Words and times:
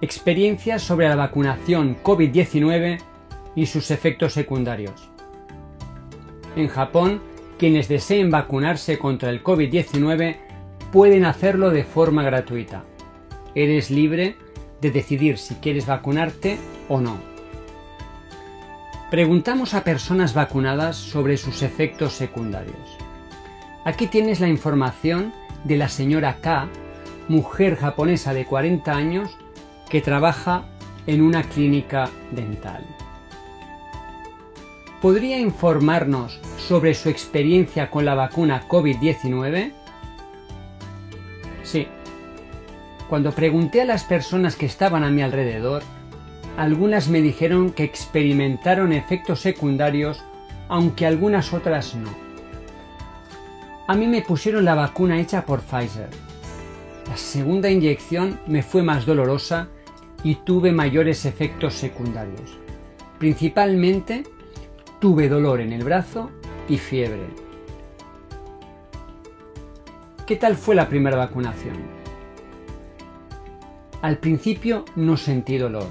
Experiencias 0.00 0.82
sobre 0.82 1.08
la 1.08 1.16
vacunación 1.16 1.96
COVID-19 2.02 2.98
y 3.54 3.66
sus 3.66 3.90
efectos 3.90 4.32
secundarios. 4.32 5.08
En 6.56 6.68
Japón, 6.68 7.22
quienes 7.58 7.88
deseen 7.88 8.30
vacunarse 8.30 8.98
contra 8.98 9.30
el 9.30 9.42
COVID-19 9.42 10.36
pueden 10.92 11.24
hacerlo 11.24 11.70
de 11.70 11.84
forma 11.84 12.22
gratuita. 12.22 12.84
Eres 13.54 13.90
libre 13.90 14.36
de 14.80 14.90
decidir 14.90 15.38
si 15.38 15.54
quieres 15.56 15.86
vacunarte 15.86 16.58
o 16.88 17.00
no. 17.00 17.16
Preguntamos 19.10 19.74
a 19.74 19.84
personas 19.84 20.34
vacunadas 20.34 20.96
sobre 20.96 21.36
sus 21.36 21.62
efectos 21.62 22.14
secundarios. 22.14 22.98
Aquí 23.84 24.08
tienes 24.08 24.40
la 24.40 24.48
información 24.48 25.32
de 25.62 25.76
la 25.76 25.88
señora 25.88 26.38
K, 26.40 26.68
mujer 27.28 27.76
japonesa 27.76 28.34
de 28.34 28.44
40 28.44 28.92
años 28.92 29.38
que 29.94 30.00
trabaja 30.00 30.64
en 31.06 31.22
una 31.22 31.44
clínica 31.44 32.10
dental. 32.32 32.84
¿Podría 35.00 35.38
informarnos 35.38 36.40
sobre 36.58 36.94
su 36.94 37.10
experiencia 37.10 37.92
con 37.92 38.04
la 38.04 38.16
vacuna 38.16 38.66
COVID-19? 38.66 39.72
Sí. 41.62 41.86
Cuando 43.08 43.30
pregunté 43.30 43.82
a 43.82 43.84
las 43.84 44.02
personas 44.02 44.56
que 44.56 44.66
estaban 44.66 45.04
a 45.04 45.10
mi 45.10 45.22
alrededor, 45.22 45.84
algunas 46.56 47.08
me 47.08 47.22
dijeron 47.22 47.70
que 47.70 47.84
experimentaron 47.84 48.92
efectos 48.92 49.38
secundarios, 49.38 50.24
aunque 50.68 51.06
algunas 51.06 51.52
otras 51.52 51.94
no. 51.94 52.10
A 53.86 53.94
mí 53.94 54.08
me 54.08 54.22
pusieron 54.22 54.64
la 54.64 54.74
vacuna 54.74 55.20
hecha 55.20 55.46
por 55.46 55.60
Pfizer. 55.60 56.08
La 57.08 57.16
segunda 57.16 57.70
inyección 57.70 58.40
me 58.48 58.64
fue 58.64 58.82
más 58.82 59.06
dolorosa 59.06 59.68
y 60.24 60.36
tuve 60.36 60.72
mayores 60.72 61.26
efectos 61.26 61.74
secundarios. 61.74 62.58
Principalmente 63.18 64.24
tuve 64.98 65.28
dolor 65.28 65.60
en 65.60 65.72
el 65.72 65.84
brazo 65.84 66.30
y 66.68 66.78
fiebre. 66.78 67.26
¿Qué 70.26 70.36
tal 70.36 70.56
fue 70.56 70.74
la 70.74 70.88
primera 70.88 71.18
vacunación? 71.18 71.76
Al 74.00 74.18
principio 74.18 74.86
no 74.96 75.16
sentí 75.16 75.58
dolor. 75.58 75.86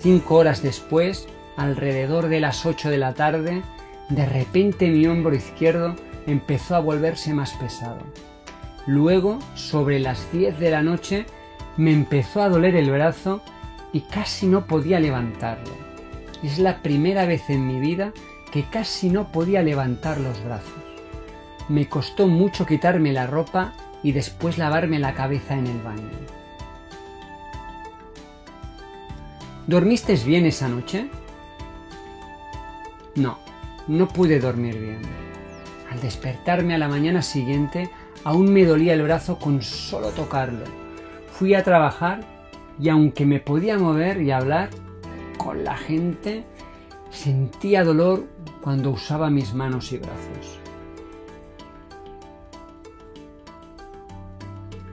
Cinco 0.00 0.36
horas 0.36 0.62
después, 0.62 1.28
alrededor 1.56 2.28
de 2.28 2.40
las 2.40 2.66
8 2.66 2.90
de 2.90 2.98
la 2.98 3.14
tarde, 3.14 3.62
de 4.08 4.26
repente 4.26 4.90
mi 4.90 5.06
hombro 5.06 5.34
izquierdo 5.34 5.94
empezó 6.26 6.74
a 6.76 6.80
volverse 6.80 7.32
más 7.32 7.52
pesado. 7.54 8.00
Luego, 8.86 9.38
sobre 9.54 9.98
las 9.98 10.30
10 10.32 10.58
de 10.58 10.70
la 10.70 10.82
noche, 10.82 11.26
me 11.76 11.92
empezó 11.92 12.42
a 12.42 12.48
doler 12.48 12.76
el 12.76 12.90
brazo 12.90 13.42
y 13.94 14.00
casi 14.00 14.46
no 14.46 14.66
podía 14.66 15.00
levantarlo. 15.00 15.72
Es 16.42 16.58
la 16.58 16.82
primera 16.82 17.24
vez 17.24 17.48
en 17.48 17.66
mi 17.66 17.80
vida 17.80 18.12
que 18.50 18.64
casi 18.64 19.08
no 19.08 19.32
podía 19.32 19.62
levantar 19.62 20.20
los 20.20 20.44
brazos. 20.44 20.72
Me 21.68 21.88
costó 21.88 22.26
mucho 22.26 22.66
quitarme 22.66 23.12
la 23.12 23.26
ropa 23.26 23.72
y 24.02 24.12
después 24.12 24.58
lavarme 24.58 24.98
la 24.98 25.14
cabeza 25.14 25.54
en 25.54 25.68
el 25.68 25.80
baño. 25.80 26.10
¿Dormiste 29.68 30.16
bien 30.16 30.44
esa 30.44 30.68
noche? 30.68 31.08
No, 33.14 33.38
no 33.86 34.08
pude 34.08 34.40
dormir 34.40 34.78
bien. 34.78 35.00
Al 35.90 36.00
despertarme 36.00 36.74
a 36.74 36.78
la 36.78 36.88
mañana 36.88 37.22
siguiente, 37.22 37.88
aún 38.24 38.52
me 38.52 38.64
dolía 38.64 38.92
el 38.92 39.02
brazo 39.02 39.38
con 39.38 39.62
solo 39.62 40.08
tocarlo. 40.08 40.64
Fui 41.32 41.54
a 41.54 41.62
trabajar 41.62 42.33
y 42.78 42.88
aunque 42.88 43.26
me 43.26 43.40
podía 43.40 43.78
mover 43.78 44.20
y 44.22 44.30
hablar 44.30 44.70
con 45.38 45.64
la 45.64 45.76
gente, 45.76 46.44
sentía 47.10 47.84
dolor 47.84 48.24
cuando 48.60 48.90
usaba 48.90 49.30
mis 49.30 49.54
manos 49.54 49.92
y 49.92 49.98
brazos. 49.98 50.58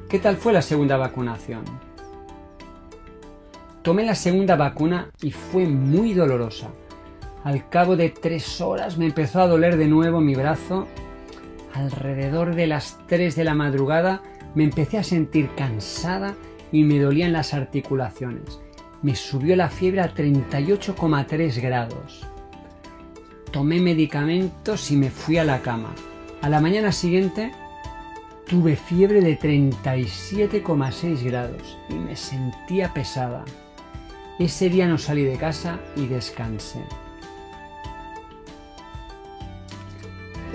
¿Qué 0.09 0.19
tal 0.19 0.35
fue 0.35 0.51
la 0.51 0.61
segunda 0.61 0.97
vacunación? 0.97 1.63
Tomé 3.81 4.03
la 4.03 4.13
segunda 4.13 4.55
vacuna 4.55 5.09
y 5.21 5.31
fue 5.31 5.65
muy 5.65 6.13
dolorosa. 6.13 6.67
Al 7.43 7.69
cabo 7.69 7.95
de 7.95 8.09
tres 8.09 8.61
horas 8.61 8.97
me 8.97 9.05
empezó 9.05 9.41
a 9.41 9.47
doler 9.47 9.77
de 9.77 9.87
nuevo 9.87 10.21
mi 10.21 10.35
brazo. 10.35 10.87
Alrededor 11.73 12.53
de 12.53 12.67
las 12.67 12.99
tres 13.07 13.35
de 13.35 13.45
la 13.45 13.55
madrugada 13.55 14.21
me 14.53 14.65
empecé 14.65 14.99
a 14.99 15.03
sentir 15.03 15.49
cansada 15.55 16.35
y 16.71 16.83
me 16.83 16.99
dolían 16.99 17.33
las 17.33 17.53
articulaciones. 17.53 18.59
Me 19.01 19.15
subió 19.15 19.55
la 19.55 19.69
fiebre 19.69 20.01
a 20.01 20.13
38,3 20.13 21.61
grados. 21.61 22.27
Tomé 23.51 23.79
medicamentos 23.79 24.91
y 24.91 24.95
me 24.95 25.09
fui 25.09 25.37
a 25.37 25.43
la 25.43 25.61
cama. 25.61 25.93
A 26.41 26.49
la 26.49 26.61
mañana 26.61 26.91
siguiente 26.91 27.51
tuve 28.47 28.75
fiebre 28.75 29.21
de 29.21 29.37
37,6 29.37 31.23
grados 31.23 31.77
y 31.89 31.95
me 31.95 32.15
sentía 32.15 32.93
pesada. 32.93 33.43
Ese 34.39 34.69
día 34.69 34.87
no 34.87 34.97
salí 34.97 35.23
de 35.23 35.37
casa 35.37 35.79
y 35.95 36.07
descansé. 36.07 36.83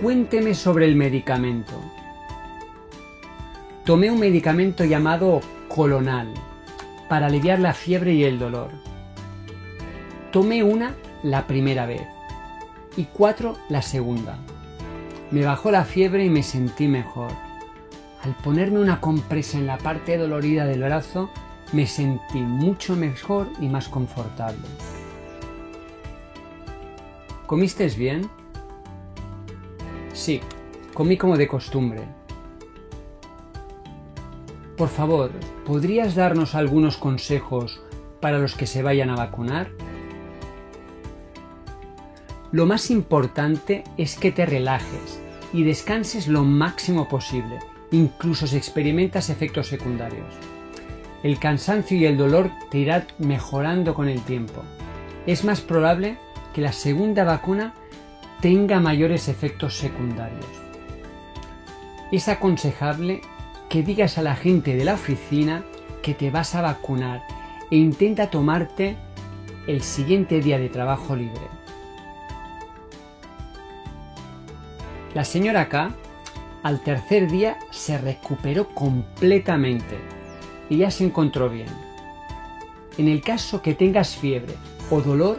Cuénteme 0.00 0.54
sobre 0.54 0.86
el 0.86 0.96
medicamento. 0.96 1.80
Tomé 3.86 4.10
un 4.10 4.18
medicamento 4.18 4.84
llamado 4.84 5.40
Colonal 5.68 6.34
para 7.08 7.26
aliviar 7.26 7.60
la 7.60 7.72
fiebre 7.72 8.14
y 8.14 8.24
el 8.24 8.36
dolor. 8.36 8.70
Tomé 10.32 10.64
una 10.64 10.96
la 11.22 11.46
primera 11.46 11.86
vez 11.86 12.02
y 12.96 13.04
cuatro 13.04 13.56
la 13.68 13.82
segunda. 13.82 14.38
Me 15.30 15.44
bajó 15.44 15.70
la 15.70 15.84
fiebre 15.84 16.24
y 16.24 16.30
me 16.30 16.42
sentí 16.42 16.88
mejor. 16.88 17.30
Al 18.24 18.34
ponerme 18.42 18.80
una 18.80 19.00
compresa 19.00 19.56
en 19.56 19.68
la 19.68 19.78
parte 19.78 20.18
dolorida 20.18 20.66
del 20.66 20.82
brazo, 20.82 21.30
me 21.72 21.86
sentí 21.86 22.40
mucho 22.40 22.96
mejor 22.96 23.46
y 23.60 23.68
más 23.68 23.88
confortable. 23.88 24.66
¿Comiste 27.46 27.86
bien? 27.90 28.28
Sí, 30.12 30.40
comí 30.92 31.16
como 31.16 31.36
de 31.36 31.46
costumbre. 31.46 32.25
Por 34.76 34.88
favor, 34.90 35.30
¿podrías 35.64 36.14
darnos 36.14 36.54
algunos 36.54 36.98
consejos 36.98 37.80
para 38.20 38.38
los 38.38 38.54
que 38.54 38.66
se 38.66 38.82
vayan 38.82 39.08
a 39.08 39.16
vacunar? 39.16 39.70
Lo 42.52 42.66
más 42.66 42.90
importante 42.90 43.84
es 43.96 44.18
que 44.18 44.32
te 44.32 44.44
relajes 44.44 45.20
y 45.54 45.62
descanses 45.62 46.28
lo 46.28 46.44
máximo 46.44 47.08
posible, 47.08 47.58
incluso 47.90 48.46
si 48.46 48.58
experimentas 48.58 49.30
efectos 49.30 49.68
secundarios. 49.68 50.34
El 51.22 51.38
cansancio 51.38 51.96
y 51.96 52.04
el 52.04 52.18
dolor 52.18 52.50
te 52.70 52.78
irán 52.78 53.06
mejorando 53.18 53.94
con 53.94 54.08
el 54.08 54.20
tiempo. 54.22 54.62
Es 55.26 55.42
más 55.42 55.62
probable 55.62 56.18
que 56.52 56.60
la 56.60 56.72
segunda 56.72 57.24
vacuna 57.24 57.74
tenga 58.42 58.78
mayores 58.78 59.28
efectos 59.28 59.78
secundarios. 59.78 60.46
Es 62.12 62.28
aconsejable 62.28 63.22
que 63.68 63.82
digas 63.82 64.18
a 64.18 64.22
la 64.22 64.36
gente 64.36 64.76
de 64.76 64.84
la 64.84 64.94
oficina 64.94 65.64
que 66.02 66.14
te 66.14 66.30
vas 66.30 66.54
a 66.54 66.62
vacunar 66.62 67.22
e 67.70 67.76
intenta 67.76 68.30
tomarte 68.30 68.96
el 69.66 69.82
siguiente 69.82 70.40
día 70.40 70.58
de 70.58 70.68
trabajo 70.68 71.16
libre. 71.16 71.48
La 75.14 75.24
señora 75.24 75.68
K 75.68 75.90
al 76.62 76.80
tercer 76.82 77.30
día 77.30 77.58
se 77.70 77.98
recuperó 77.98 78.68
completamente 78.68 79.96
y 80.68 80.78
ya 80.78 80.90
se 80.90 81.04
encontró 81.04 81.48
bien. 81.48 81.68
En 82.98 83.08
el 83.08 83.22
caso 83.22 83.62
que 83.62 83.74
tengas 83.74 84.16
fiebre 84.16 84.54
o 84.90 85.00
dolor, 85.00 85.38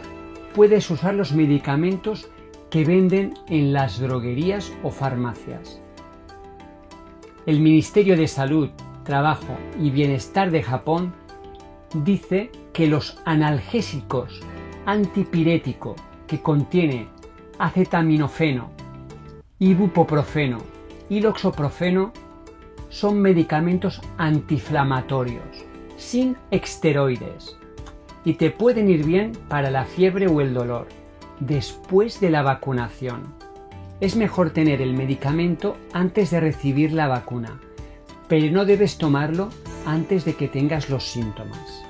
puedes 0.54 0.90
usar 0.90 1.14
los 1.14 1.32
medicamentos 1.32 2.28
que 2.70 2.84
venden 2.84 3.34
en 3.48 3.72
las 3.72 3.98
droguerías 3.98 4.72
o 4.82 4.90
farmacias. 4.90 5.80
El 7.46 7.60
Ministerio 7.60 8.16
de 8.16 8.28
Salud, 8.28 8.68
Trabajo 9.04 9.56
y 9.80 9.90
Bienestar 9.90 10.50
de 10.50 10.62
Japón 10.62 11.14
dice 11.94 12.50
que 12.72 12.86
los 12.86 13.18
analgésicos 13.24 14.40
antipirético 14.84 15.96
que 16.26 16.42
contiene 16.42 17.08
acetaminofeno, 17.58 18.70
ibuprofeno 19.58 20.58
y 21.08 21.20
loxoprofeno 21.20 22.12
son 22.90 23.20
medicamentos 23.20 24.00
antiinflamatorios, 24.18 25.64
sin 25.96 26.36
esteroides, 26.50 27.56
y 28.24 28.34
te 28.34 28.50
pueden 28.50 28.88
ir 28.90 29.04
bien 29.04 29.32
para 29.48 29.70
la 29.70 29.84
fiebre 29.84 30.26
o 30.26 30.40
el 30.40 30.54
dolor, 30.54 30.86
después 31.40 32.20
de 32.20 32.30
la 32.30 32.42
vacunación. 32.42 33.22
Es 34.00 34.14
mejor 34.14 34.50
tener 34.50 34.80
el 34.80 34.94
medicamento 34.94 35.76
antes 35.92 36.30
de 36.30 36.38
recibir 36.38 36.92
la 36.92 37.08
vacuna, 37.08 37.60
pero 38.28 38.52
no 38.52 38.64
debes 38.64 38.96
tomarlo 38.96 39.48
antes 39.86 40.24
de 40.24 40.34
que 40.34 40.46
tengas 40.46 40.88
los 40.88 41.02
síntomas. 41.02 41.87